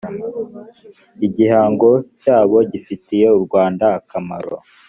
igihangano 1.25 1.91
cyabo 2.21 2.57
gifitiye 2.71 3.25
u 3.37 3.39
rwanda 3.45 3.85
akamaro 3.99 4.55